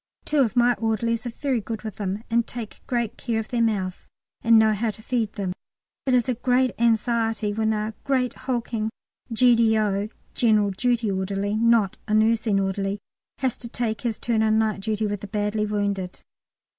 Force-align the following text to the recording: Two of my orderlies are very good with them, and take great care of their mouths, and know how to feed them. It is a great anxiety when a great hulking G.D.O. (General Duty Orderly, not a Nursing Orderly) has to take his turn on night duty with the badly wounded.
Two 0.25 0.39
of 0.39 0.55
my 0.55 0.73
orderlies 0.79 1.27
are 1.27 1.29
very 1.29 1.61
good 1.61 1.83
with 1.83 1.97
them, 1.97 2.23
and 2.27 2.47
take 2.47 2.81
great 2.87 3.17
care 3.17 3.39
of 3.39 3.49
their 3.49 3.61
mouths, 3.61 4.07
and 4.41 4.57
know 4.57 4.73
how 4.73 4.89
to 4.89 5.01
feed 5.03 5.33
them. 5.33 5.53
It 6.07 6.15
is 6.15 6.27
a 6.27 6.33
great 6.33 6.71
anxiety 6.79 7.53
when 7.53 7.71
a 7.71 7.93
great 8.03 8.33
hulking 8.33 8.89
G.D.O. 9.31 10.09
(General 10.33 10.71
Duty 10.71 11.11
Orderly, 11.11 11.53
not 11.55 11.97
a 12.07 12.15
Nursing 12.15 12.59
Orderly) 12.59 12.97
has 13.37 13.57
to 13.57 13.67
take 13.69 14.01
his 14.01 14.17
turn 14.17 14.41
on 14.41 14.57
night 14.57 14.79
duty 14.79 15.05
with 15.05 15.21
the 15.21 15.27
badly 15.27 15.67
wounded. 15.67 16.23